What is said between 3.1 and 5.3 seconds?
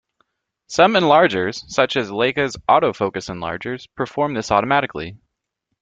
enlargers, perform this automatically.